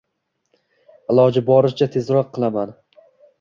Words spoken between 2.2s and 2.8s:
qilaman.